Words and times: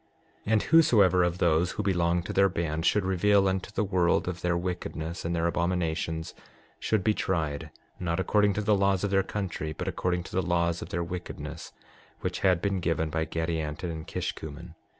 6:24 0.47 0.51
And 0.53 0.63
whosoever 0.63 1.23
of 1.23 1.37
those 1.37 1.71
who 1.73 1.83
belonged 1.83 2.25
to 2.25 2.33
their 2.33 2.49
band 2.49 2.87
should 2.87 3.05
reveal 3.05 3.47
unto 3.47 3.69
the 3.69 3.83
world 3.83 4.27
of 4.27 4.41
their 4.41 4.57
wickedness 4.57 5.23
and 5.23 5.35
their 5.35 5.45
abominations, 5.45 6.33
should 6.79 7.03
be 7.03 7.13
tried, 7.13 7.69
not 7.99 8.19
according 8.19 8.53
to 8.53 8.61
the 8.61 8.73
laws 8.75 9.03
of 9.03 9.11
their 9.11 9.21
country, 9.21 9.73
but 9.73 9.87
according 9.87 10.23
to 10.23 10.31
the 10.31 10.41
laws 10.41 10.81
of 10.81 10.89
their 10.89 11.03
wickedness, 11.03 11.71
which 12.21 12.39
had 12.39 12.63
been 12.63 12.79
given 12.79 13.11
by 13.11 13.25
Gadianton 13.27 13.91
and 13.91 14.07
Kishkumen. 14.07 14.73